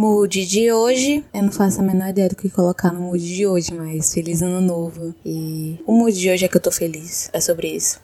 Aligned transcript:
Mood 0.00 0.46
de 0.46 0.70
hoje, 0.70 1.24
eu 1.34 1.42
não 1.42 1.50
faço 1.50 1.80
a 1.80 1.82
menor 1.82 2.10
ideia 2.10 2.28
do 2.28 2.36
que 2.36 2.48
colocar 2.48 2.92
no 2.92 3.00
mood 3.00 3.18
de 3.18 3.44
hoje, 3.48 3.74
mas 3.74 4.14
feliz 4.14 4.42
ano 4.42 4.60
novo. 4.60 5.12
E 5.26 5.76
o 5.84 5.92
mood 5.92 6.16
de 6.16 6.30
hoje 6.30 6.44
é 6.44 6.48
que 6.48 6.56
eu 6.56 6.60
tô 6.60 6.70
feliz. 6.70 7.28
É 7.32 7.40
sobre 7.40 7.66
isso. 7.66 8.00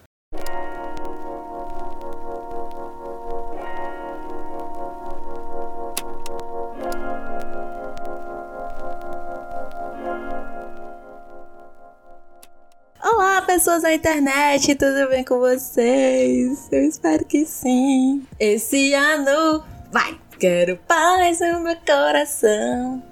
Olá, 13.05 13.41
pessoas 13.43 13.83
da 13.83 13.95
internet, 13.95 14.75
tudo 14.75 15.11
bem 15.11 15.23
com 15.23 15.39
vocês? 15.39 16.69
Eu 16.73 16.83
espero 16.83 17.25
que 17.25 17.47
sim. 17.47 18.27
Esse 18.41 18.93
ano 18.95 19.63
vai! 19.93 20.23
Quero 20.39 20.77
paz 20.89 21.41
no 21.41 21.61
meu 21.61 21.77
coração. 21.87 23.03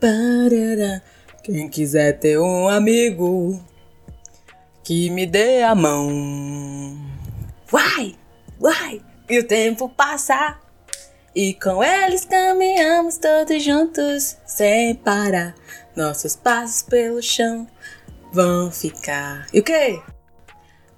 Parará. 0.00 1.00
Quem 1.42 1.68
quiser 1.68 2.18
ter 2.18 2.38
um 2.38 2.68
amigo 2.68 3.62
que 4.82 5.08
me 5.10 5.26
dê 5.26 5.62
a 5.62 5.74
mão. 5.74 6.98
Vai, 7.70 8.16
vai, 8.58 9.00
e 9.28 9.38
o 9.38 9.46
tempo 9.46 9.88
passa. 9.88 10.58
E 11.34 11.54
com 11.54 11.82
eles 11.82 12.24
caminhamos 12.24 13.16
todos 13.16 13.62
juntos, 13.62 14.36
sem 14.44 14.96
parar. 14.96 15.54
Nossos 15.94 16.34
passos 16.34 16.82
pelo 16.82 17.22
chão 17.22 17.68
vão 18.32 18.70
ficar. 18.72 19.46
E 19.52 19.60
o 19.60 19.62
quê? 19.62 20.02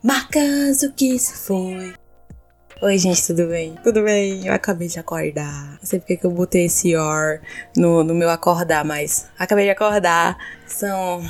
Marcas 0.02 0.82
o 0.82 0.92
que 0.92 1.18
se 1.18 1.34
foi. 1.34 1.92
Oi, 2.84 2.98
gente, 2.98 3.24
tudo 3.24 3.46
bem? 3.46 3.76
Tudo 3.84 4.02
bem? 4.02 4.44
Eu 4.44 4.52
acabei 4.52 4.88
de 4.88 4.98
acordar. 4.98 5.78
Não 5.78 5.84
sei 5.84 6.00
porque 6.00 6.16
que 6.16 6.26
eu 6.26 6.32
botei 6.32 6.64
esse 6.64 6.96
or 6.96 7.40
no, 7.76 8.02
no 8.02 8.12
meu 8.12 8.28
acordar, 8.28 8.84
mas 8.84 9.28
acabei 9.38 9.66
de 9.66 9.70
acordar. 9.70 10.36
São 10.66 11.22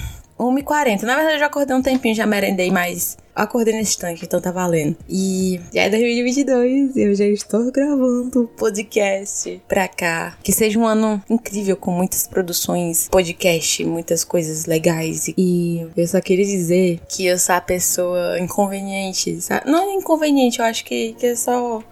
1h40. 0.42 1.02
Na 1.02 1.14
verdade, 1.14 1.36
eu 1.36 1.40
já 1.40 1.46
acordei 1.46 1.76
um 1.76 1.82
tempinho, 1.82 2.14
já 2.14 2.26
merendei, 2.26 2.70
mas 2.70 3.16
acordei 3.34 3.74
nesse 3.74 3.98
tanque, 3.98 4.24
então 4.24 4.40
tá 4.40 4.50
valendo. 4.50 4.96
E 5.08 5.60
já 5.72 5.82
é 5.82 5.90
2022 5.90 6.96
eu 6.96 7.14
já 7.14 7.24
estou 7.26 7.70
gravando 7.72 8.50
podcast 8.56 9.62
pra 9.66 9.88
cá. 9.88 10.36
Que 10.42 10.52
seja 10.52 10.78
um 10.78 10.86
ano 10.86 11.22
incrível, 11.28 11.76
com 11.76 11.90
muitas 11.90 12.26
produções, 12.26 13.08
podcast, 13.08 13.84
muitas 13.84 14.24
coisas 14.24 14.66
legais. 14.66 15.28
E 15.36 15.86
eu 15.96 16.06
só 16.06 16.20
queria 16.20 16.44
dizer 16.44 17.00
que 17.08 17.26
eu 17.26 17.38
sou 17.38 17.54
a 17.54 17.60
pessoa 17.60 18.38
inconveniente, 18.38 19.40
sabe? 19.40 19.70
Não 19.70 19.90
é 19.90 19.94
inconveniente, 19.94 20.58
eu 20.58 20.64
acho 20.64 20.84
que, 20.84 21.14
que 21.14 21.26
é 21.26 21.36
só 21.36 21.82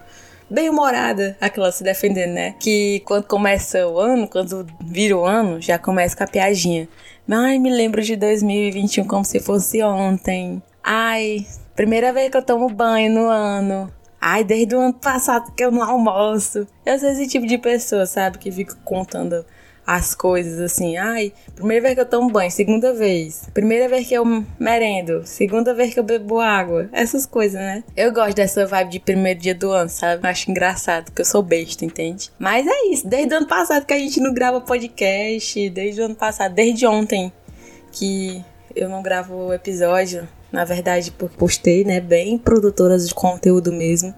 bem 0.51 0.69
humorada 0.69 1.37
aquela 1.41 1.71
se 1.71 1.85
defendendo, 1.85 2.33
né? 2.33 2.55
Que 2.59 3.01
quando 3.07 3.25
começa 3.25 3.87
o 3.87 3.99
ano, 3.99 4.29
quando 4.29 4.67
vira 4.81 5.17
o 5.17 5.25
ano, 5.25 5.61
já 5.61 5.79
começa 5.79 6.17
com 6.17 6.25
a 6.25 6.27
piadinha. 6.27 6.89
Ai, 7.31 7.59
me 7.59 7.71
lembro 7.71 8.03
de 8.03 8.17
2021 8.17 9.07
como 9.07 9.25
se 9.25 9.39
fosse 9.39 9.83
ontem. 9.83 10.61
Ai, 10.83 11.47
primeira 11.77 12.13
vez 12.13 12.31
que 12.31 12.37
eu 12.37 12.43
tomo 12.43 12.69
banho 12.69 13.13
no 13.13 13.29
ano. 13.29 13.93
Ai, 14.21 14.43
desde 14.43 14.75
o 14.75 14.81
ano 14.81 14.95
passado 14.95 15.53
que 15.53 15.65
eu 15.65 15.71
não 15.71 15.83
almoço. 15.83 16.67
Eu 16.85 16.99
sou 16.99 17.09
esse 17.09 17.29
tipo 17.29 17.47
de 17.47 17.57
pessoa, 17.57 18.05
sabe? 18.05 18.39
Que 18.39 18.51
fica 18.51 18.75
contando 18.85 19.47
as 19.87 20.15
coisas 20.15 20.61
assim. 20.61 20.97
Ai, 20.97 21.33
primeira 21.55 21.83
vez 21.83 21.95
que 21.95 22.01
eu 22.01 22.07
tomo 22.07 22.31
banho, 22.31 22.51
segunda 22.51 22.93
vez. 22.93 23.49
Primeira 23.53 23.89
vez 23.89 24.07
que 24.07 24.15
eu 24.15 24.25
merendo, 24.59 25.23
segunda 25.27 25.75
vez 25.75 25.93
que 25.93 26.01
eu 26.01 26.05
bebo 26.05 26.41
água. 26.41 26.89
Essas 26.93 27.27
coisas, 27.27 27.61
né? 27.61 27.85
Eu 27.97 28.13
gosto 28.13 28.37
dessa 28.37 28.67
vibe 28.67 28.91
de 28.91 29.01
primeiro 29.01 29.41
dia 29.41 29.55
do 29.55 29.71
ano, 29.71 29.91
sabe? 29.91 30.27
Acho 30.27 30.51
engraçado, 30.51 31.11
que 31.13 31.21
eu 31.21 31.27
sou 31.27 31.43
besta, 31.43 31.85
entende? 31.85 32.31
Mas 32.39 32.67
é 32.67 32.93
isso, 32.93 33.07
desde 33.07 33.35
o 33.35 33.39
ano 33.39 33.49
passado 33.49 33.85
que 33.85 33.95
a 33.95 33.99
gente 33.99 34.21
não 34.21 34.33
grava 34.33 34.61
podcast, 34.61 35.71
desde 35.71 36.01
o 36.01 36.05
ano 36.05 36.15
passado, 36.15 36.55
desde 36.55 36.87
ontem 36.87 37.33
que 37.93 38.45
eu 38.75 38.89
não 38.89 39.03
gravo 39.03 39.53
episódio. 39.53 40.29
Na 40.53 40.65
verdade, 40.65 41.13
postei, 41.39 41.85
né? 41.85 42.01
Bem 42.01 42.37
produtoras 42.37 43.07
de 43.07 43.15
conteúdo 43.15 43.73
mesmo. 43.73 44.15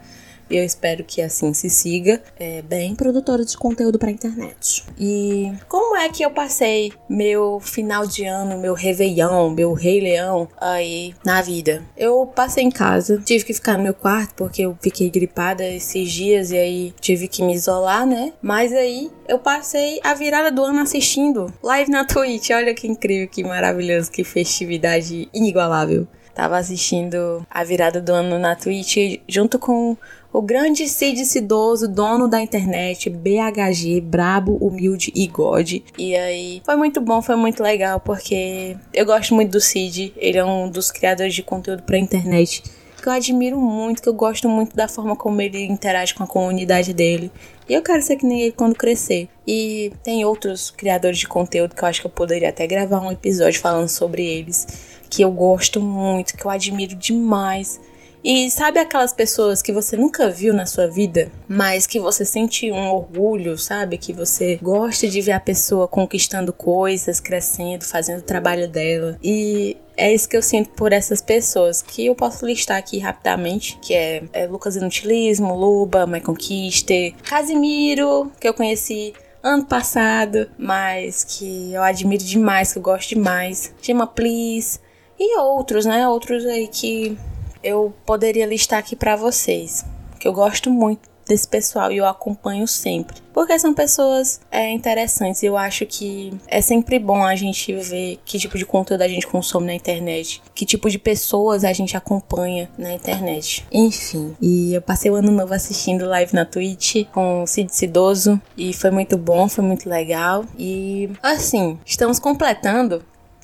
Eu 0.51 0.65
espero 0.65 1.05
que 1.05 1.23
assim 1.23 1.53
se 1.55 1.71
siga. 1.71 2.23
É, 2.39 2.63
bem 2.63 2.95
produtora 2.95 3.45
de 3.45 3.57
conteúdo 3.57 3.99
pra 3.99 4.11
internet. 4.11 4.85
E 4.99 5.53
como 5.69 5.97
é 5.97 6.09
que 6.09 6.23
eu 6.23 6.31
passei 6.31 6.93
meu 7.09 7.59
final 7.61 8.07
de 8.07 8.25
ano, 8.25 8.59
meu 8.59 8.75
Réveillon, 8.75 9.51
meu 9.51 9.73
Rei 9.73 10.01
Leão 10.01 10.49
aí 10.61 11.15
na 11.25 11.41
vida? 11.41 11.83
Eu 11.97 12.27
passei 12.27 12.65
em 12.65 12.71
casa, 12.71 13.21
tive 13.25 13.45
que 13.45 13.55
ficar 13.55 13.77
no 13.77 13.85
meu 13.85 13.95
quarto 13.95 14.35
porque 14.35 14.63
eu 14.63 14.77
fiquei 14.81 15.11
gripada 15.11 15.65
esses 15.65 16.11
dias 16.11 16.51
e 16.51 16.57
aí 16.57 16.95
tive 17.01 17.29
que 17.29 17.43
me 17.43 17.55
isolar, 17.55 18.07
né? 18.07 18.33
Mas 18.43 18.73
aí 18.73 19.11
eu 19.29 19.39
passei 19.39 20.01
a 20.03 20.15
virada 20.15 20.51
do 20.51 20.63
ano 20.65 20.81
assistindo 20.81 21.53
live 21.63 21.91
na 21.91 22.05
Twitch. 22.05 22.51
Olha 22.51 22.75
que 22.75 22.87
incrível, 22.87 23.29
que 23.29 23.43
maravilhoso, 23.43 24.11
que 24.11 24.25
festividade 24.25 25.29
inigualável. 25.33 26.07
Tava 26.35 26.57
assistindo 26.57 27.47
a 27.51 27.63
virada 27.63 28.01
do 28.01 28.13
ano 28.13 28.39
na 28.39 28.57
Twitch 28.57 29.21
junto 29.29 29.59
com 29.59 29.97
o 30.33 30.41
grande 30.41 30.89
Cid 30.89 31.25
Cidoso, 31.27 31.87
dono 31.87 32.29
da 32.29 32.41
internet, 32.41 33.11
BHG, 33.11 34.01
brabo, 34.01 34.57
humilde 34.57 35.13
e 35.15 35.27
god. 35.27 35.83
E 35.99 36.17
aí, 36.17 36.63
foi 36.65 36.77
muito 36.77 37.01
bom, 37.01 37.21
foi 37.21 37.37
muito 37.37 37.63
legal, 37.63 38.01
porque 38.01 38.77
eu 38.95 39.05
gosto 39.05 39.35
muito 39.35 39.51
do 39.51 39.61
Cid, 39.61 40.15
ele 40.17 40.39
é 40.39 40.45
um 40.45 40.71
dos 40.71 40.91
criadores 40.91 41.35
de 41.35 41.43
conteúdo 41.43 41.83
pra 41.83 41.99
internet 41.99 42.63
que 43.03 43.09
eu 43.09 43.13
admiro 43.13 43.61
muito, 43.61 44.01
que 44.01 44.09
eu 44.09 44.15
gosto 44.15 44.49
muito 44.49 44.77
da 44.77 44.87
forma 44.87 45.17
como 45.17 45.43
ele 45.43 45.65
interage 45.65 46.15
com 46.15 46.23
a 46.23 46.27
comunidade 46.27 46.95
dele. 46.95 47.33
E 47.69 47.75
eu 47.75 47.83
quero 47.83 48.01
ser 48.01 48.15
que 48.15 48.25
nem 48.25 48.43
ele 48.43 48.53
quando 48.53 48.77
crescer. 48.77 49.29
E 49.45 49.93
tem 50.05 50.25
outros 50.25 50.71
criadores 50.71 51.19
de 51.19 51.27
conteúdo 51.27 51.75
que 51.75 51.83
eu 51.83 51.89
acho 51.89 52.01
que 52.01 52.07
eu 52.07 52.11
poderia 52.11 52.51
até 52.51 52.65
gravar 52.65 53.01
um 53.01 53.11
episódio 53.11 53.61
falando 53.61 53.89
sobre 53.89 54.25
eles, 54.25 54.69
que 55.11 55.21
eu 55.21 55.33
gosto 55.33 55.81
muito, 55.81 56.37
que 56.37 56.47
eu 56.47 56.51
admiro 56.51 56.95
demais. 56.95 57.81
E 58.25 58.51
sabe 58.51 58.79
aquelas 58.79 59.13
pessoas 59.13 59.61
que 59.61 59.73
você 59.73 59.97
nunca 59.97 60.29
viu 60.31 60.55
na 60.55 60.65
sua 60.65 60.87
vida, 60.87 61.31
mas 61.49 61.87
que 61.87 61.99
você 61.99 62.25
sente 62.25 62.71
um 62.71 62.91
orgulho, 62.93 63.59
sabe? 63.59 63.99
Que 63.99 64.13
você 64.13 64.59
gosta 64.63 65.09
de 65.09 65.21
ver 65.21 65.33
a 65.33 65.41
pessoa 65.41 65.89
conquistando 65.89 66.53
coisas, 66.53 67.19
crescendo, 67.19 67.85
fazendo 67.85 68.21
o 68.21 68.25
trabalho 68.25 68.69
dela. 68.69 69.19
E 69.23 69.77
é 69.97 70.15
isso 70.15 70.29
que 70.29 70.37
eu 70.37 70.43
sinto 70.43 70.71
por 70.71 70.93
essas 70.93 71.21
pessoas, 71.21 71.83
que 71.83 72.07
eu 72.07 72.15
posso 72.15 72.47
listar 72.47 72.79
aqui 72.79 72.99
rapidamente, 72.99 73.77
que 73.83 73.93
é, 73.93 74.23
é 74.33 74.47
Lucas 74.47 74.77
Inutilismo, 74.77 75.55
Luba, 75.55 76.07
My 76.07 76.21
Conquister, 76.21 77.15
Casimiro, 77.25 78.31
que 78.39 78.49
eu 78.49 78.55
conheci 78.55 79.13
ano 79.43 79.65
passado, 79.65 80.49
mas 80.57 81.25
que 81.25 81.73
eu 81.73 81.83
admiro 81.83 82.23
demais, 82.23 82.73
que 82.73 82.79
eu 82.79 82.83
gosto 82.83 83.09
demais. 83.11 83.75
Gema 83.83 84.07
Please 84.07 84.79
e 85.19 85.37
outros, 85.39 85.85
né? 85.85 86.09
Outros 86.09 86.47
aí 86.47 86.69
que 86.69 87.19
eu 87.63 87.95
poderia 88.05 88.47
listar 88.47 88.79
aqui 88.79 88.97
para 88.97 89.17
vocês, 89.17 89.85
que 90.19 90.27
eu 90.27 90.33
gosto 90.33 90.71
muito 90.71 91.13
desse 91.27 91.49
pessoal 91.49 91.91
e 91.93 91.97
eu 91.97 92.07
acompanho 92.07 92.67
sempre. 92.67 93.17
Porque 93.33 93.59
são 93.59 93.73
pessoas 93.73 94.41
é, 94.51 94.71
interessantes. 94.71 95.43
Eu 95.43 95.57
acho 95.57 95.87
que 95.87 96.33
é 96.47 96.61
sempre 96.61 96.99
bom 96.99 97.25
a 97.25 97.35
gente 97.35 97.73
ver 97.73 98.19
que 98.25 98.39
tipo 98.39 98.59
de 98.59 98.67
conteúdo 98.67 99.03
a 99.03 99.09
gente 99.09 99.27
consome 99.27 99.67
na 99.67 99.75
internet, 99.75 100.43
que 100.55 100.67
tipo 100.67 100.91
de 100.91 100.99
pessoas 100.99 101.65
a 101.65 101.73
gente 101.73 101.97
acompanha 101.97 102.69
na 102.77 102.93
internet. 102.93 103.67
Enfim, 103.73 104.37
e 104.41 104.75
eu 104.75 104.83
passei 104.83 105.11
o 105.11 105.15
ano 105.15 105.31
novo 105.31 105.55
assistindo 105.55 106.07
live 106.07 106.35
na 106.35 106.45
Twitch 106.45 107.07
com 107.13 107.47
Cid 107.47 107.75
Cidoso 107.75 108.41
e 108.57 108.73
foi 108.73 108.91
muito 108.91 109.17
bom, 109.17 109.49
foi 109.49 109.65
muito 109.65 109.89
legal. 109.89 110.45
E 110.59 111.09
assim, 111.23 111.79
estamos 111.87 112.19
completando 112.19 113.03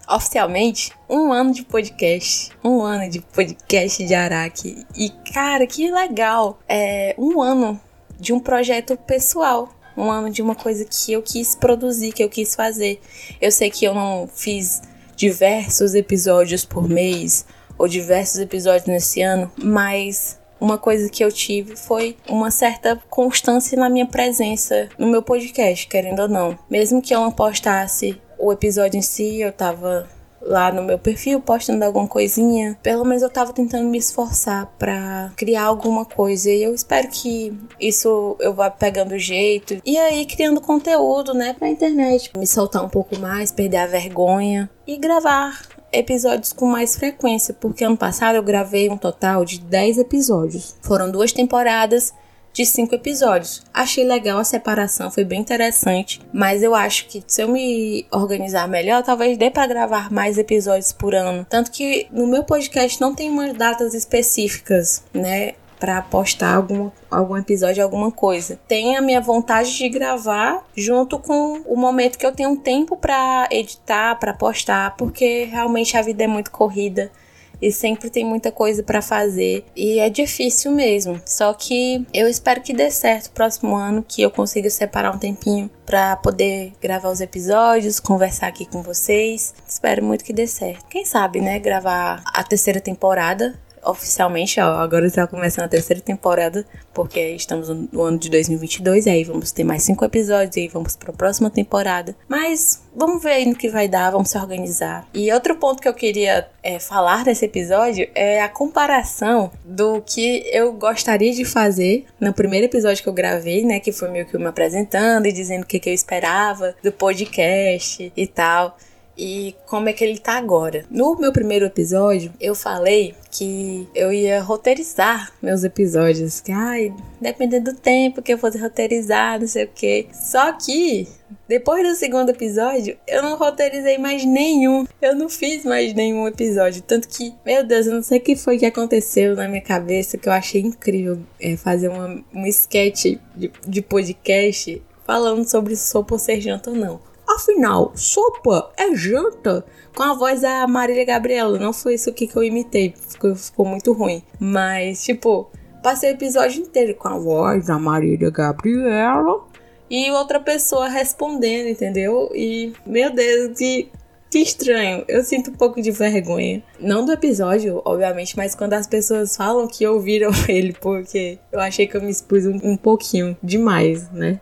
oficialmente 0.08 0.92
um 1.08 1.32
ano 1.32 1.52
de 1.52 1.62
podcast. 1.62 2.50
Um 2.64 2.80
ano 2.80 3.08
de 3.10 3.20
podcast 3.20 4.04
de 4.04 4.14
Araque. 4.14 4.84
E, 4.96 5.10
cara, 5.32 5.66
que 5.66 5.90
legal! 5.90 6.58
É 6.68 7.14
um 7.18 7.40
ano 7.40 7.80
de 8.18 8.32
um 8.32 8.40
projeto 8.40 8.96
pessoal. 8.96 9.68
Um 9.96 10.10
ano 10.10 10.30
de 10.30 10.40
uma 10.40 10.54
coisa 10.54 10.84
que 10.84 11.12
eu 11.12 11.22
quis 11.22 11.54
produzir, 11.54 12.12
que 12.12 12.22
eu 12.22 12.28
quis 12.28 12.54
fazer. 12.54 13.00
Eu 13.40 13.50
sei 13.50 13.70
que 13.70 13.84
eu 13.84 13.94
não 13.94 14.28
fiz 14.32 14.80
diversos 15.16 15.94
episódios 15.94 16.64
por 16.64 16.88
mês 16.88 17.44
ou 17.76 17.88
diversos 17.88 18.38
episódios 18.38 18.86
nesse 18.86 19.20
ano, 19.22 19.50
mas 19.56 20.38
uma 20.60 20.78
coisa 20.78 21.08
que 21.08 21.24
eu 21.24 21.30
tive 21.30 21.76
foi 21.76 22.16
uma 22.28 22.50
certa 22.50 23.00
constância 23.08 23.78
na 23.78 23.88
minha 23.88 24.06
presença 24.06 24.88
no 24.98 25.08
meu 25.08 25.22
podcast, 25.22 25.86
querendo 25.86 26.22
ou 26.22 26.28
não. 26.28 26.58
Mesmo 26.68 27.00
que 27.02 27.14
eu 27.14 27.20
não 27.20 27.30
postasse 27.30 28.20
o 28.38 28.52
episódio 28.52 28.98
em 28.98 29.02
si, 29.02 29.40
eu 29.40 29.52
tava 29.52 30.08
lá 30.40 30.72
no 30.72 30.82
meu 30.82 30.98
perfil 30.98 31.40
postando 31.40 31.84
alguma 31.84 32.06
coisinha. 32.06 32.78
Pelo 32.82 33.04
menos 33.04 33.22
eu 33.22 33.30
tava 33.30 33.52
tentando 33.52 33.88
me 33.88 33.98
esforçar 33.98 34.66
para 34.78 35.32
criar 35.36 35.64
alguma 35.64 36.04
coisa 36.04 36.50
e 36.50 36.62
eu 36.62 36.74
espero 36.74 37.08
que 37.08 37.52
isso 37.80 38.36
eu 38.40 38.54
vá 38.54 38.70
pegando 38.70 39.18
jeito 39.18 39.80
e 39.84 39.98
aí 39.98 40.24
criando 40.26 40.60
conteúdo, 40.60 41.34
né, 41.34 41.54
pra 41.58 41.68
internet, 41.68 42.30
me 42.36 42.46
soltar 42.46 42.84
um 42.84 42.88
pouco 42.88 43.18
mais, 43.18 43.52
perder 43.52 43.78
a 43.78 43.86
vergonha 43.86 44.70
e 44.86 44.96
gravar 44.96 45.60
episódios 45.92 46.52
com 46.52 46.66
mais 46.66 46.96
frequência, 46.96 47.54
porque 47.54 47.84
ano 47.84 47.96
passado 47.96 48.36
eu 48.36 48.42
gravei 48.42 48.90
um 48.90 48.96
total 48.96 49.44
de 49.44 49.58
10 49.60 49.98
episódios. 49.98 50.76
Foram 50.82 51.10
duas 51.10 51.32
temporadas 51.32 52.12
de 52.58 52.66
cinco 52.66 52.96
episódios. 52.96 53.62
Achei 53.72 54.04
legal 54.04 54.40
a 54.40 54.44
separação, 54.44 55.12
foi 55.12 55.22
bem 55.22 55.40
interessante, 55.40 56.20
mas 56.32 56.60
eu 56.60 56.74
acho 56.74 57.06
que 57.06 57.22
se 57.24 57.40
eu 57.40 57.48
me 57.48 58.04
organizar 58.10 58.66
melhor, 58.66 59.04
talvez 59.04 59.38
dê 59.38 59.48
para 59.48 59.68
gravar 59.68 60.10
mais 60.10 60.38
episódios 60.38 60.92
por 60.92 61.14
ano. 61.14 61.46
Tanto 61.48 61.70
que 61.70 62.08
no 62.10 62.26
meu 62.26 62.42
podcast 62.42 63.00
não 63.00 63.14
tem 63.14 63.30
umas 63.30 63.52
datas 63.54 63.94
específicas, 63.94 65.04
né? 65.14 65.52
para 65.78 66.02
postar 66.02 66.56
algum, 66.56 66.90
algum 67.08 67.36
episódio, 67.36 67.84
alguma 67.84 68.10
coisa. 68.10 68.58
Tem 68.66 68.96
a 68.96 69.00
minha 69.00 69.20
vontade 69.20 69.76
de 69.76 69.88
gravar 69.88 70.66
junto 70.76 71.20
com 71.20 71.62
o 71.64 71.76
momento 71.76 72.18
que 72.18 72.26
eu 72.26 72.32
tenho 72.32 72.56
tempo 72.56 72.96
para 72.96 73.46
editar, 73.52 74.16
para 74.16 74.34
postar, 74.34 74.96
porque 74.96 75.44
realmente 75.44 75.96
a 75.96 76.02
vida 76.02 76.24
é 76.24 76.26
muito 76.26 76.50
corrida 76.50 77.12
e 77.60 77.72
sempre 77.72 78.10
tem 78.10 78.24
muita 78.24 78.50
coisa 78.50 78.82
para 78.82 79.02
fazer 79.02 79.64
e 79.74 79.98
é 79.98 80.08
difícil 80.08 80.70
mesmo. 80.72 81.20
Só 81.24 81.52
que 81.52 82.06
eu 82.12 82.28
espero 82.28 82.60
que 82.60 82.72
dê 82.72 82.90
certo 82.90 83.30
próximo 83.30 83.76
ano, 83.76 84.04
que 84.06 84.22
eu 84.22 84.30
consiga 84.30 84.70
separar 84.70 85.14
um 85.14 85.18
tempinho 85.18 85.70
para 85.84 86.16
poder 86.16 86.72
gravar 86.80 87.10
os 87.10 87.20
episódios, 87.20 88.00
conversar 88.00 88.48
aqui 88.48 88.66
com 88.66 88.82
vocês. 88.82 89.54
Espero 89.66 90.04
muito 90.04 90.24
que 90.24 90.32
dê 90.32 90.46
certo. 90.46 90.86
Quem 90.88 91.04
sabe, 91.04 91.40
né, 91.40 91.58
gravar 91.58 92.22
a 92.24 92.44
terceira 92.44 92.80
temporada 92.80 93.58
oficialmente, 93.84 94.60
ó, 94.60 94.78
agora 94.78 95.06
está 95.06 95.26
começando 95.26 95.64
a 95.64 95.68
terceira 95.68 96.00
temporada, 96.00 96.64
porque 96.92 97.20
estamos 97.30 97.68
no 97.68 98.02
ano 98.02 98.18
de 98.18 98.28
2022, 98.30 99.06
e 99.06 99.10
aí 99.10 99.24
vamos 99.24 99.52
ter 99.52 99.64
mais 99.64 99.82
cinco 99.82 100.04
episódios, 100.04 100.56
e 100.56 100.60
aí 100.60 100.68
vamos 100.68 100.96
para 100.96 101.10
a 101.10 101.16
próxima 101.16 101.50
temporada. 101.50 102.14
Mas 102.28 102.82
vamos 102.94 103.22
ver 103.22 103.30
aí 103.30 103.46
no 103.46 103.54
que 103.54 103.68
vai 103.68 103.88
dar, 103.88 104.10
vamos 104.10 104.30
se 104.30 104.38
organizar. 104.38 105.06
E 105.14 105.32
outro 105.32 105.56
ponto 105.56 105.80
que 105.80 105.88
eu 105.88 105.94
queria 105.94 106.48
é, 106.62 106.78
falar 106.78 107.24
nesse 107.24 107.44
episódio 107.44 108.08
é 108.14 108.42
a 108.42 108.48
comparação 108.48 109.50
do 109.64 110.02
que 110.02 110.48
eu 110.52 110.72
gostaria 110.72 111.32
de 111.32 111.44
fazer 111.44 112.06
no 112.20 112.32
primeiro 112.32 112.66
episódio 112.66 113.02
que 113.02 113.08
eu 113.08 113.12
gravei, 113.12 113.64
né, 113.64 113.80
que 113.80 113.92
foi 113.92 114.10
meio 114.10 114.26
que 114.26 114.36
me 114.36 114.46
apresentando 114.46 115.26
e 115.26 115.32
dizendo 115.32 115.62
o 115.62 115.66
que, 115.66 115.78
que 115.78 115.88
eu 115.88 115.94
esperava 115.94 116.74
do 116.82 116.92
podcast 116.92 118.12
e 118.16 118.26
tal 118.26 118.76
e 119.18 119.54
como 119.66 119.88
é 119.88 119.92
que 119.92 120.04
ele 120.04 120.18
tá 120.18 120.38
agora. 120.38 120.84
No 120.88 121.16
meu 121.16 121.32
primeiro 121.32 121.66
episódio, 121.66 122.32
eu 122.40 122.54
falei 122.54 123.14
que 123.30 123.88
eu 123.94 124.12
ia 124.12 124.40
roteirizar 124.40 125.32
meus 125.42 125.64
episódios. 125.64 126.40
Que, 126.40 126.52
ai, 126.52 126.94
dependendo 127.20 127.72
do 127.72 127.78
tempo 127.78 128.22
que 128.22 128.32
eu 128.32 128.38
fosse 128.38 128.56
roteirizar, 128.56 129.40
não 129.40 129.48
sei 129.48 129.64
o 129.64 129.68
que. 129.68 130.06
Só 130.12 130.52
que, 130.52 131.08
depois 131.48 131.86
do 131.86 131.96
segundo 131.96 132.30
episódio, 132.30 132.96
eu 133.06 133.20
não 133.20 133.36
roteirizei 133.36 133.98
mais 133.98 134.24
nenhum. 134.24 134.86
Eu 135.02 135.16
não 135.16 135.28
fiz 135.28 135.64
mais 135.64 135.92
nenhum 135.92 136.26
episódio. 136.28 136.80
Tanto 136.82 137.08
que, 137.08 137.34
meu 137.44 137.64
Deus, 137.64 137.86
eu 137.86 137.94
não 137.94 138.02
sei 138.02 138.18
o 138.18 138.22
que 138.22 138.36
foi 138.36 138.58
que 138.58 138.66
aconteceu 138.66 139.34
na 139.34 139.48
minha 139.48 139.62
cabeça 139.62 140.16
que 140.16 140.28
eu 140.28 140.32
achei 140.32 140.60
incrível 140.60 141.18
é, 141.40 141.56
fazer 141.56 141.88
uma, 141.88 142.22
um 142.32 142.46
sketch 142.46 143.18
de, 143.36 143.50
de 143.66 143.82
podcast 143.82 144.80
falando 145.04 145.48
sobre 145.48 145.74
sou 145.74 146.04
por 146.04 146.20
ser 146.20 146.40
janta 146.40 146.70
ou 146.70 146.76
não. 146.76 147.07
Afinal, 147.38 147.92
sopa 147.94 148.72
é 148.76 148.92
janta? 148.96 149.64
Com 149.94 150.02
a 150.02 150.12
voz 150.12 150.40
da 150.40 150.66
Marília 150.66 151.04
Gabriela. 151.04 151.56
Não 151.56 151.72
foi 151.72 151.94
isso 151.94 152.10
aqui 152.10 152.26
que 152.26 152.34
eu 152.34 152.42
imitei. 152.42 152.92
Ficou, 153.08 153.36
ficou 153.36 153.64
muito 153.64 153.92
ruim. 153.92 154.24
Mas, 154.40 155.04
tipo, 155.04 155.48
passei 155.80 156.10
o 156.10 156.14
episódio 156.14 156.60
inteiro 156.60 156.96
com 156.96 157.06
a 157.06 157.16
voz 157.16 157.66
da 157.66 157.78
Marília 157.78 158.28
Gabriela. 158.28 159.46
E 159.88 160.10
outra 160.10 160.40
pessoa 160.40 160.88
respondendo, 160.88 161.68
entendeu? 161.68 162.28
E, 162.34 162.72
meu 162.84 163.14
Deus, 163.14 163.56
que 163.56 163.88
que 164.30 164.40
estranho, 164.40 165.04
eu 165.08 165.22
sinto 165.22 165.50
um 165.50 165.54
pouco 165.54 165.80
de 165.80 165.90
vergonha. 165.90 166.62
Não 166.78 167.04
do 167.04 167.12
episódio, 167.12 167.80
obviamente, 167.84 168.36
mas 168.36 168.54
quando 168.54 168.74
as 168.74 168.86
pessoas 168.86 169.34
falam 169.36 169.66
que 169.68 169.86
ouviram 169.86 170.30
ele, 170.48 170.74
porque 170.74 171.38
eu 171.52 171.60
achei 171.60 171.86
que 171.86 171.96
eu 171.96 172.02
me 172.02 172.10
expus 172.10 172.44
um, 172.44 172.58
um 172.62 172.76
pouquinho 172.76 173.36
demais, 173.42 174.10
né? 174.10 174.40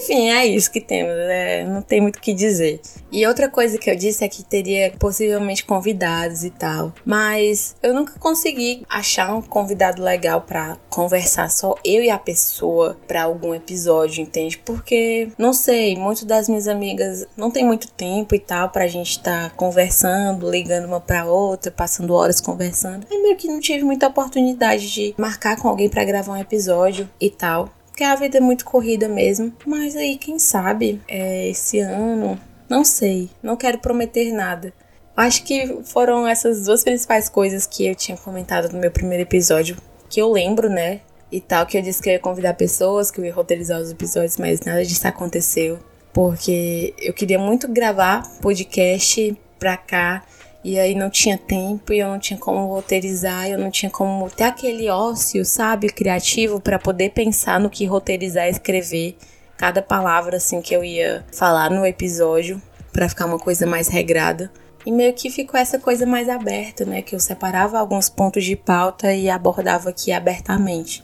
Enfim, 0.00 0.30
é 0.30 0.46
isso 0.46 0.70
que 0.70 0.80
temos, 0.80 1.12
é, 1.12 1.62
não 1.64 1.82
tem 1.82 2.00
muito 2.00 2.16
o 2.16 2.20
que 2.20 2.32
dizer. 2.32 2.80
E 3.12 3.26
outra 3.26 3.50
coisa 3.50 3.76
que 3.76 3.90
eu 3.90 3.94
disse 3.94 4.24
é 4.24 4.28
que 4.28 4.42
teria 4.42 4.92
possivelmente 4.98 5.62
convidados 5.62 6.42
e 6.42 6.48
tal, 6.48 6.94
mas 7.04 7.76
eu 7.82 7.92
nunca 7.92 8.18
consegui 8.18 8.82
achar 8.88 9.34
um 9.34 9.42
convidado 9.42 10.02
legal 10.02 10.40
para 10.40 10.78
conversar 10.88 11.50
só 11.50 11.74
eu 11.84 12.02
e 12.02 12.08
a 12.08 12.18
pessoa 12.18 12.96
para 13.06 13.24
algum 13.24 13.54
episódio, 13.54 14.22
entende? 14.22 14.56
Porque 14.58 15.28
não 15.36 15.52
sei, 15.52 15.94
muitas 15.96 16.24
das 16.24 16.48
minhas 16.48 16.66
amigas 16.66 17.26
não 17.36 17.50
tem 17.50 17.64
muito 17.64 17.90
tempo 17.92 18.34
e 18.34 18.38
tal 18.38 18.70
pra 18.70 18.88
gente 18.88 19.10
estar 19.10 19.50
tá 19.50 19.54
conversando, 19.54 20.50
ligando 20.50 20.86
uma 20.86 21.00
para 21.00 21.26
outra, 21.26 21.70
passando 21.70 22.14
horas 22.14 22.40
conversando. 22.40 23.06
Aí 23.10 23.22
meio 23.22 23.36
que 23.36 23.48
não 23.48 23.60
tive 23.60 23.84
muita 23.84 24.06
oportunidade 24.06 24.90
de 24.90 25.14
marcar 25.18 25.58
com 25.58 25.68
alguém 25.68 25.90
para 25.90 26.04
gravar 26.04 26.32
um 26.32 26.40
episódio 26.40 27.06
e 27.20 27.28
tal 27.28 27.68
porque 28.00 28.04
a 28.04 28.16
vida 28.16 28.38
é 28.38 28.40
muito 28.40 28.64
corrida 28.64 29.06
mesmo. 29.08 29.52
Mas 29.66 29.94
aí, 29.94 30.16
quem 30.16 30.38
sabe, 30.38 31.02
é, 31.06 31.48
esse 31.50 31.80
ano, 31.80 32.40
não 32.66 32.82
sei, 32.82 33.28
não 33.42 33.56
quero 33.56 33.78
prometer 33.78 34.32
nada. 34.32 34.72
Acho 35.14 35.44
que 35.44 35.82
foram 35.84 36.26
essas 36.26 36.64
duas 36.64 36.82
principais 36.82 37.28
coisas 37.28 37.66
que 37.66 37.86
eu 37.86 37.94
tinha 37.94 38.16
comentado 38.16 38.72
no 38.72 38.78
meu 38.78 38.90
primeiro 38.90 39.24
episódio, 39.24 39.76
que 40.08 40.18
eu 40.18 40.32
lembro, 40.32 40.70
né? 40.70 41.00
E 41.30 41.42
tal, 41.42 41.66
que 41.66 41.76
eu 41.76 41.82
disse 41.82 42.00
que 42.00 42.08
eu 42.08 42.14
ia 42.14 42.18
convidar 42.18 42.54
pessoas, 42.54 43.10
que 43.10 43.20
eu 43.20 43.24
ia 43.26 43.34
roteirizar 43.34 43.78
os 43.78 43.90
episódios, 43.90 44.38
mas 44.38 44.62
nada 44.62 44.82
disso 44.82 45.06
aconteceu. 45.06 45.78
Porque 46.10 46.94
eu 46.98 47.12
queria 47.12 47.38
muito 47.38 47.68
gravar 47.68 48.22
podcast 48.40 49.36
pra 49.58 49.76
cá 49.76 50.24
e 50.62 50.78
aí 50.78 50.94
não 50.94 51.08
tinha 51.08 51.38
tempo 51.38 51.92
e 51.92 52.00
eu 52.00 52.08
não 52.08 52.18
tinha 52.18 52.38
como 52.38 52.66
roteirizar, 52.66 53.48
eu 53.48 53.58
não 53.58 53.70
tinha 53.70 53.90
como 53.90 54.28
ter 54.28 54.44
aquele 54.44 54.88
ócio, 54.88 55.44
sabe, 55.44 55.88
criativo 55.88 56.60
para 56.60 56.78
poder 56.78 57.10
pensar 57.10 57.58
no 57.58 57.70
que 57.70 57.86
roteirizar 57.86 58.46
e 58.46 58.50
escrever 58.50 59.16
cada 59.56 59.80
palavra 59.80 60.36
assim 60.36 60.60
que 60.60 60.74
eu 60.74 60.84
ia 60.84 61.24
falar 61.32 61.70
no 61.70 61.86
episódio 61.86 62.60
para 62.92 63.08
ficar 63.08 63.26
uma 63.26 63.38
coisa 63.38 63.66
mais 63.66 63.88
regrada. 63.88 64.50
E 64.84 64.90
meio 64.90 65.12
que 65.12 65.30
ficou 65.30 65.60
essa 65.60 65.78
coisa 65.78 66.06
mais 66.06 66.28
aberta, 66.28 66.86
né, 66.86 67.02
que 67.02 67.14
eu 67.14 67.20
separava 67.20 67.78
alguns 67.78 68.08
pontos 68.08 68.44
de 68.44 68.56
pauta 68.56 69.12
e 69.12 69.28
abordava 69.28 69.90
aqui 69.90 70.10
abertamente. 70.10 71.02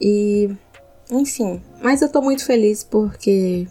E 0.00 0.50
enfim, 1.10 1.62
mas 1.80 2.02
eu 2.02 2.08
tô 2.08 2.20
muito 2.20 2.44
feliz 2.44 2.82
porque 2.82 3.68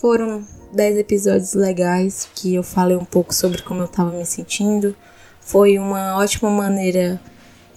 foram 0.00 0.44
10 0.72 0.98
episódios 0.98 1.54
legais 1.54 2.28
que 2.34 2.54
eu 2.54 2.62
falei 2.62 2.96
um 2.96 3.04
pouco 3.04 3.34
sobre 3.34 3.62
como 3.62 3.82
eu 3.82 3.88
tava 3.88 4.10
me 4.10 4.24
sentindo. 4.24 4.94
Foi 5.40 5.78
uma 5.78 6.16
ótima 6.16 6.50
maneira 6.50 7.20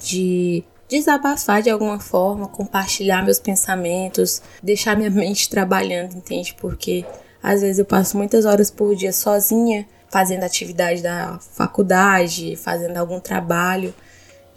de 0.03 0.63
desabafar 0.89 1.61
de 1.61 1.69
alguma 1.69 1.99
forma, 1.99 2.47
compartilhar 2.47 3.23
meus 3.23 3.39
pensamentos, 3.39 4.41
deixar 4.61 4.97
minha 4.97 5.09
mente 5.11 5.49
trabalhando, 5.49 6.15
entende? 6.15 6.55
Porque 6.59 7.05
às 7.41 7.61
vezes 7.61 7.79
eu 7.79 7.85
passo 7.85 8.17
muitas 8.17 8.45
horas 8.45 8.71
por 8.71 8.95
dia 8.95 9.13
sozinha, 9.13 9.87
fazendo 10.09 10.43
atividade 10.43 11.03
da 11.03 11.37
faculdade, 11.39 12.55
fazendo 12.55 12.97
algum 12.97 13.19
trabalho, 13.19 13.93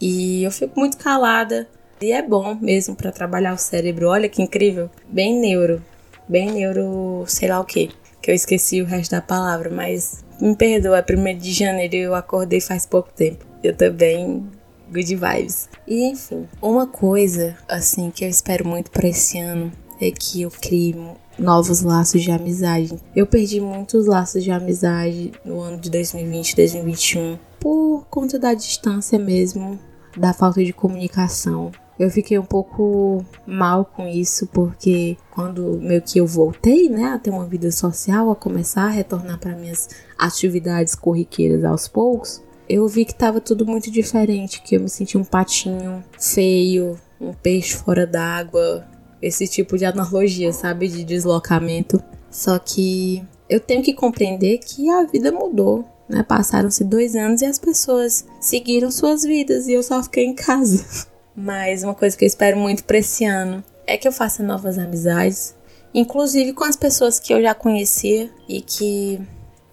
e 0.01 0.43
eu 0.43 0.51
fico 0.51 0.79
muito 0.79 0.97
calada. 0.97 1.67
E 2.01 2.11
é 2.11 2.21
bom 2.21 2.57
mesmo 2.59 2.95
para 2.95 3.11
trabalhar 3.11 3.53
o 3.53 3.57
cérebro. 3.57 4.09
Olha 4.09 4.27
que 4.27 4.41
incrível, 4.41 4.89
bem 5.07 5.39
neuro, 5.39 5.81
bem 6.27 6.51
neuro, 6.51 7.23
sei 7.27 7.47
lá 7.47 7.59
o 7.59 7.63
que 7.63 7.91
que 8.23 8.31
eu 8.31 8.35
esqueci 8.35 8.81
o 8.81 8.85
resto 8.85 9.11
da 9.11 9.21
palavra, 9.21 9.69
mas 9.69 10.23
me 10.39 10.55
perdoa, 10.55 10.99
é 11.05 11.35
1 11.35 11.37
de 11.37 11.51
janeiro 11.51 11.95
eu 11.95 12.15
acordei 12.15 12.61
faz 12.61 12.85
pouco 12.85 13.09
tempo. 13.13 13.45
Eu 13.61 13.75
também 13.75 14.49
good 14.91 15.15
vibes. 15.15 15.67
E 15.85 16.05
enfim, 16.05 16.47
uma 16.61 16.87
coisa 16.87 17.57
assim 17.67 18.09
que 18.09 18.23
eu 18.23 18.29
espero 18.29 18.65
muito 18.65 18.89
para 18.91 19.09
esse 19.09 19.37
ano 19.37 19.71
é 19.99 20.09
que 20.09 20.43
eu 20.43 20.49
crie 20.49 20.95
novos 21.37 21.81
laços 21.81 22.21
de 22.21 22.31
amizade. 22.31 22.97
Eu 23.13 23.27
perdi 23.27 23.59
muitos 23.59 24.05
laços 24.05 24.41
de 24.41 24.51
amizade 24.51 25.33
no 25.43 25.59
ano 25.59 25.77
de 25.77 25.89
2020, 25.89 26.55
2021 26.55 27.37
por 27.59 28.05
conta 28.09 28.39
da 28.39 28.53
distância 28.53 29.19
mesmo, 29.19 29.79
da 30.15 30.33
falta 30.33 30.63
de 30.63 30.71
comunicação. 30.71 31.71
Eu 31.99 32.09
fiquei 32.09 32.39
um 32.39 32.45
pouco 32.45 33.23
mal 33.45 33.85
com 33.85 34.07
isso, 34.07 34.47
porque 34.47 35.15
quando 35.31 35.79
meio 35.79 36.01
que 36.01 36.19
eu 36.19 36.25
voltei, 36.25 36.89
né, 36.89 37.05
a 37.05 37.19
ter 37.19 37.29
uma 37.29 37.45
vida 37.45 37.71
social, 37.71 38.31
a 38.31 38.35
começar 38.35 38.85
a 38.85 38.89
retornar 38.89 39.39
para 39.39 39.55
minhas 39.55 39.89
atividades 40.17 40.95
corriqueiras 40.95 41.63
aos 41.63 41.87
poucos, 41.87 42.41
eu 42.67 42.87
vi 42.87 43.05
que 43.05 43.13
tava 43.13 43.39
tudo 43.39 43.65
muito 43.65 43.91
diferente, 43.91 44.61
que 44.61 44.75
eu 44.75 44.81
me 44.81 44.89
senti 44.89 45.17
um 45.17 45.23
patinho 45.23 46.03
feio, 46.19 46.97
um 47.19 47.33
peixe 47.33 47.75
fora 47.75 48.07
d'água, 48.07 48.85
esse 49.21 49.47
tipo 49.47 49.77
de 49.77 49.85
analogia, 49.85 50.51
sabe, 50.51 50.87
de 50.87 51.03
deslocamento. 51.03 52.01
Só 52.29 52.57
que 52.57 53.23
eu 53.47 53.59
tenho 53.59 53.83
que 53.83 53.93
compreender 53.93 54.57
que 54.57 54.89
a 54.89 55.03
vida 55.05 55.31
mudou, 55.31 55.85
né? 56.09 56.23
Passaram-se 56.23 56.83
dois 56.83 57.15
anos 57.15 57.41
e 57.41 57.45
as 57.45 57.59
pessoas 57.59 58.25
seguiram 58.39 58.89
suas 58.89 59.23
vidas 59.23 59.67
e 59.67 59.73
eu 59.73 59.83
só 59.83 60.01
fiquei 60.01 60.25
em 60.25 60.33
casa. 60.33 60.83
Mas 61.35 61.83
uma 61.83 61.95
coisa 61.95 62.15
que 62.15 62.23
eu 62.23 62.27
espero 62.27 62.57
muito 62.57 62.83
para 62.83 62.97
esse 62.97 63.25
ano 63.25 63.63
é 63.87 63.97
que 63.97 64.07
eu 64.07 64.11
faça 64.11 64.43
novas 64.43 64.77
amizades, 64.77 65.55
inclusive 65.93 66.53
com 66.53 66.63
as 66.63 66.75
pessoas 66.75 67.19
que 67.19 67.33
eu 67.33 67.41
já 67.41 67.53
conhecia 67.53 68.29
e 68.47 68.61
que 68.61 69.19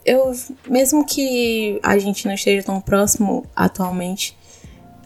eu, 0.04 0.32
mesmo 0.66 1.04
que 1.04 1.78
a 1.82 1.98
gente 1.98 2.26
não 2.26 2.34
esteja 2.34 2.62
tão 2.62 2.80
próximo 2.80 3.44
atualmente, 3.54 4.36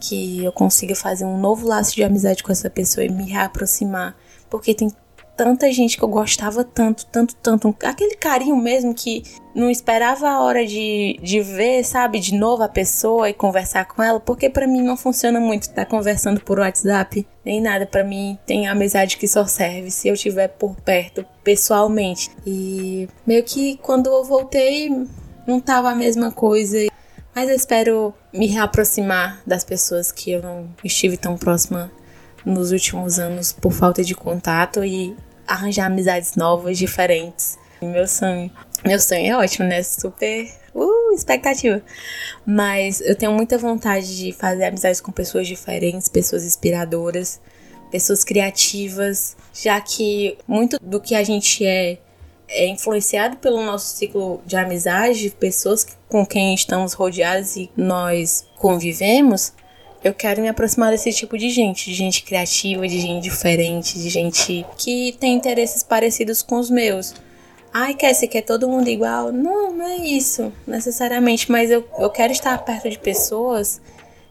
que 0.00 0.44
eu 0.44 0.52
consiga 0.52 0.94
fazer 0.94 1.24
um 1.24 1.38
novo 1.38 1.66
laço 1.66 1.94
de 1.94 2.04
amizade 2.04 2.42
com 2.42 2.52
essa 2.52 2.70
pessoa 2.70 3.04
e 3.04 3.10
me 3.10 3.24
reaproximar. 3.24 4.14
Porque 4.50 4.74
tem 4.74 4.90
tanta 5.36 5.70
gente 5.72 5.96
que 5.96 6.02
eu 6.02 6.08
gostava 6.08 6.64
tanto, 6.64 7.06
tanto, 7.06 7.34
tanto. 7.36 7.76
Aquele 7.82 8.16
carinho 8.16 8.56
mesmo 8.56 8.94
que 8.94 9.22
não 9.54 9.70
esperava 9.70 10.28
a 10.28 10.40
hora 10.40 10.66
de, 10.66 11.18
de 11.22 11.40
ver, 11.40 11.84
sabe, 11.84 12.18
de 12.18 12.34
novo 12.34 12.62
a 12.62 12.68
pessoa 12.68 13.28
e 13.28 13.34
conversar 13.34 13.84
com 13.86 14.02
ela, 14.02 14.18
porque 14.20 14.48
para 14.48 14.66
mim 14.66 14.82
não 14.82 14.96
funciona 14.96 15.38
muito 15.38 15.62
estar 15.62 15.84
tá 15.84 15.86
conversando 15.86 16.40
por 16.40 16.58
WhatsApp, 16.58 17.26
nem 17.44 17.60
nada. 17.60 17.86
para 17.86 18.04
mim 18.04 18.38
tem 18.46 18.66
amizade 18.66 19.16
que 19.16 19.28
só 19.28 19.46
serve 19.46 19.90
se 19.90 20.08
eu 20.08 20.14
estiver 20.14 20.48
por 20.48 20.74
perto, 20.76 21.24
pessoalmente. 21.42 22.30
E 22.46 23.08
meio 23.26 23.42
que 23.44 23.76
quando 23.78 24.06
eu 24.06 24.24
voltei, 24.24 24.90
não 25.46 25.60
tava 25.60 25.90
a 25.90 25.94
mesma 25.94 26.30
coisa. 26.30 26.78
Mas 27.34 27.48
eu 27.48 27.56
espero 27.56 28.14
me 28.32 28.46
reaproximar 28.46 29.42
das 29.44 29.64
pessoas 29.64 30.12
que 30.12 30.30
eu 30.30 30.42
não 30.42 30.68
estive 30.84 31.16
tão 31.16 31.36
próxima 31.36 31.90
nos 32.44 32.70
últimos 32.70 33.18
anos 33.18 33.52
por 33.52 33.72
falta 33.72 34.04
de 34.04 34.14
contato 34.14 34.84
e 34.84 35.16
arranjar 35.46 35.86
amizades 35.86 36.36
novas, 36.36 36.78
diferentes. 36.78 37.58
Meu 37.80 38.06
sonho. 38.06 38.50
Meu 38.84 38.98
sonho 38.98 39.26
é 39.26 39.36
ótimo, 39.36 39.68
né? 39.68 39.82
Super. 39.82 40.48
Uh, 40.74 41.14
expectativa. 41.14 41.82
Mas 42.44 43.00
eu 43.00 43.14
tenho 43.14 43.32
muita 43.32 43.56
vontade 43.56 44.16
de 44.16 44.32
fazer 44.32 44.64
amizades 44.64 45.00
com 45.00 45.12
pessoas 45.12 45.46
diferentes, 45.46 46.08
pessoas 46.08 46.44
inspiradoras, 46.44 47.40
pessoas 47.90 48.24
criativas, 48.24 49.36
já 49.52 49.80
que 49.80 50.36
muito 50.48 50.78
do 50.80 51.00
que 51.00 51.14
a 51.14 51.22
gente 51.22 51.64
é 51.64 51.98
é 52.48 52.66
influenciado 52.68 53.36
pelo 53.38 53.64
nosso 53.64 53.96
ciclo 53.96 54.42
de 54.46 54.56
amizade, 54.56 55.30
pessoas 55.30 55.86
com 56.08 56.24
quem 56.26 56.54
estamos 56.54 56.92
rodeados 56.92 57.56
e 57.56 57.70
nós 57.76 58.46
convivemos, 58.56 59.52
eu 60.04 60.12
quero 60.12 60.42
me 60.42 60.48
aproximar 60.48 60.90
desse 60.90 61.10
tipo 61.14 61.38
de 61.38 61.48
gente, 61.48 61.86
de 61.86 61.94
gente 61.94 62.22
criativa, 62.22 62.86
de 62.86 63.00
gente 63.00 63.22
diferente, 63.22 63.98
de 63.98 64.10
gente 64.10 64.66
que 64.76 65.16
tem 65.18 65.34
interesses 65.34 65.82
parecidos 65.82 66.42
com 66.42 66.56
os 66.58 66.68
meus. 66.68 67.14
Ai, 67.72 67.96
se 68.14 68.28
quer 68.28 68.42
todo 68.42 68.68
mundo 68.68 68.88
igual? 68.88 69.32
Não, 69.32 69.72
não 69.72 69.86
é 69.86 69.96
isso 69.96 70.52
necessariamente, 70.66 71.50
mas 71.50 71.70
eu, 71.70 71.88
eu 71.98 72.10
quero 72.10 72.32
estar 72.32 72.56
perto 72.58 72.88
de 72.90 72.98
pessoas 72.98 73.80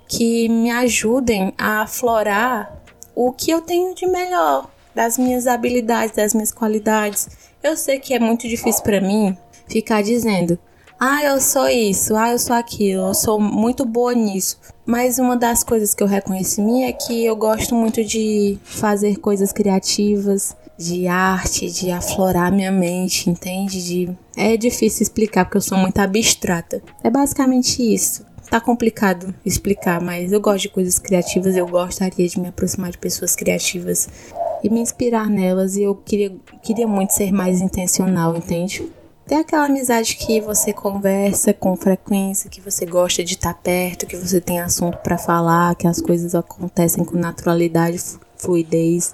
que 0.07 0.47
me 0.47 0.69
ajudem 0.69 1.51
a 1.57 1.81
aflorar 1.81 2.79
o 3.15 3.33
que 3.33 3.49
eu 3.49 3.59
tenho 3.59 3.95
de 3.95 4.05
melhor, 4.05 4.69
das 4.93 5.17
minhas 5.17 5.47
habilidades, 5.47 6.15
das 6.15 6.35
minhas 6.35 6.51
qualidades. 6.51 7.27
Eu 7.63 7.75
sei 7.75 7.99
que 7.99 8.13
é 8.13 8.19
muito 8.19 8.47
difícil 8.47 8.83
para 8.83 9.01
mim 9.01 9.35
ficar 9.67 10.03
dizendo: 10.03 10.57
"Ah, 11.05 11.21
eu 11.21 11.41
sou 11.41 11.67
isso, 11.67 12.15
ah, 12.15 12.31
eu 12.31 12.39
sou 12.39 12.55
aquilo, 12.55 13.07
eu 13.07 13.13
sou 13.13 13.37
muito 13.37 13.83
boa 13.83 14.13
nisso". 14.13 14.57
Mas 14.85 15.19
uma 15.19 15.35
das 15.35 15.61
coisas 15.61 15.93
que 15.93 16.01
eu 16.01 16.07
reconheci 16.07 16.61
em 16.61 16.65
mim 16.65 16.83
é 16.83 16.93
que 16.93 17.25
eu 17.25 17.35
gosto 17.35 17.75
muito 17.75 18.05
de 18.05 18.57
fazer 18.63 19.17
coisas 19.17 19.51
criativas, 19.51 20.55
de 20.77 21.05
arte, 21.05 21.69
de 21.69 21.91
aflorar 21.91 22.53
minha 22.53 22.71
mente, 22.71 23.29
entende? 23.29 23.83
De... 23.83 24.17
É 24.37 24.55
difícil 24.55 25.03
explicar 25.03 25.43
porque 25.43 25.57
eu 25.57 25.61
sou 25.61 25.77
muito 25.77 25.99
abstrata. 25.99 26.81
É 27.03 27.09
basicamente 27.09 27.81
isso. 27.81 28.25
Tá 28.49 28.61
complicado 28.61 29.35
explicar, 29.45 30.01
mas 30.01 30.31
eu 30.31 30.39
gosto 30.39 30.61
de 30.61 30.69
coisas 30.69 30.99
criativas, 30.99 31.57
eu 31.57 31.67
gostaria 31.67 32.29
de 32.29 32.39
me 32.39 32.47
aproximar 32.47 32.91
de 32.91 32.97
pessoas 32.97 33.35
criativas 33.35 34.07
e 34.63 34.69
me 34.69 34.79
inspirar 34.79 35.29
nelas. 35.29 35.75
E 35.75 35.83
eu 35.83 35.95
queria, 35.95 36.33
queria 36.61 36.87
muito 36.87 37.11
ser 37.11 37.33
mais 37.33 37.59
intencional, 37.59 38.37
entende? 38.37 38.89
Tem 39.25 39.37
aquela 39.37 39.65
amizade 39.65 40.17
que 40.17 40.41
você 40.41 40.73
conversa 40.73 41.53
com 41.53 41.75
frequência, 41.77 42.49
que 42.49 42.59
você 42.59 42.85
gosta 42.85 43.23
de 43.23 43.35
estar 43.35 43.53
perto, 43.53 44.05
que 44.05 44.17
você 44.17 44.41
tem 44.41 44.59
assunto 44.59 44.97
para 44.97 45.17
falar, 45.17 45.75
que 45.75 45.87
as 45.87 46.01
coisas 46.01 46.35
acontecem 46.35 47.05
com 47.05 47.17
naturalidade, 47.17 48.01
fluidez. 48.35 49.13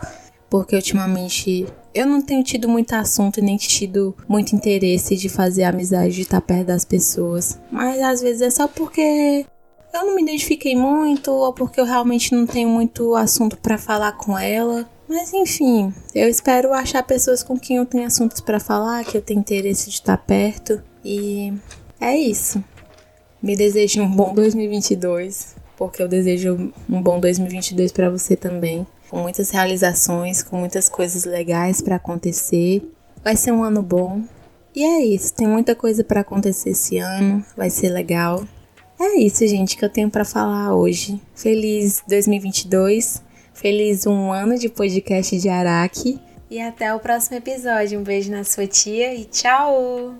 Porque 0.49 0.75
ultimamente 0.75 1.67
eu 1.93 2.07
não 2.07 2.23
tenho 2.23 2.43
tido 2.43 2.67
muito 2.67 2.93
assunto 2.93 3.39
e 3.39 3.43
nem 3.43 3.55
tido 3.55 4.15
muito 4.27 4.55
interesse 4.55 5.15
de 5.15 5.29
fazer 5.29 5.63
amizade, 5.63 6.15
de 6.15 6.21
estar 6.23 6.41
perto 6.41 6.67
das 6.67 6.83
pessoas. 6.83 7.59
Mas 7.71 8.01
às 8.01 8.19
vezes 8.19 8.41
é 8.41 8.49
só 8.49 8.67
porque 8.67 9.45
eu 9.93 10.05
não 10.05 10.15
me 10.15 10.23
identifiquei 10.23 10.75
muito 10.75 11.31
ou 11.31 11.53
porque 11.53 11.79
eu 11.79 11.85
realmente 11.85 12.33
não 12.33 12.47
tenho 12.47 12.69
muito 12.69 13.15
assunto 13.15 13.57
para 13.57 13.77
falar 13.77 14.13
com 14.13 14.37
ela. 14.37 14.89
Mas 15.09 15.33
enfim, 15.33 15.91
eu 16.13 16.29
espero 16.29 16.71
achar 16.71 17.01
pessoas 17.01 17.41
com 17.41 17.57
quem 17.57 17.77
eu 17.77 17.85
tenho 17.85 18.05
assuntos 18.05 18.39
para 18.39 18.59
falar, 18.59 19.03
que 19.03 19.17
eu 19.17 19.21
tenho 19.23 19.39
interesse 19.39 19.89
de 19.89 19.95
estar 19.95 20.17
perto. 20.17 20.79
E 21.03 21.51
é 21.99 22.15
isso. 22.15 22.63
Me 23.41 23.55
desejo 23.55 24.03
um 24.03 24.07
bom 24.07 24.35
2022, 24.35 25.55
porque 25.75 26.03
eu 26.03 26.07
desejo 26.07 26.71
um 26.87 27.01
bom 27.01 27.19
2022 27.19 27.91
para 27.91 28.07
você 28.11 28.35
também, 28.35 28.85
com 29.09 29.17
muitas 29.17 29.49
realizações, 29.49 30.43
com 30.43 30.57
muitas 30.57 30.87
coisas 30.87 31.25
legais 31.25 31.81
para 31.81 31.95
acontecer. 31.95 32.87
Vai 33.23 33.35
ser 33.35 33.51
um 33.51 33.63
ano 33.63 33.81
bom. 33.81 34.21
E 34.75 34.83
é 34.83 35.03
isso, 35.03 35.33
tem 35.33 35.47
muita 35.47 35.73
coisa 35.73 36.03
para 36.03 36.21
acontecer 36.21 36.69
esse 36.69 36.99
ano, 36.99 37.43
vai 37.57 37.71
ser 37.71 37.89
legal. 37.89 38.45
É 38.99 39.17
isso, 39.17 39.47
gente, 39.47 39.75
que 39.75 39.83
eu 39.83 39.89
tenho 39.89 40.11
para 40.11 40.23
falar 40.23 40.75
hoje. 40.75 41.19
Feliz 41.33 42.03
2022. 42.07 43.23
Feliz 43.59 44.07
um 44.07 44.31
ano 44.31 44.57
de 44.57 44.69
podcast 44.69 45.37
de 45.37 45.49
Araque. 45.49 46.17
E 46.49 46.61
até 46.61 46.93
o 46.95 46.99
próximo 46.99 47.35
episódio. 47.35 47.99
Um 47.99 48.03
beijo 48.03 48.31
na 48.31 48.45
sua 48.45 48.65
tia 48.65 49.13
e 49.13 49.25
tchau! 49.25 50.15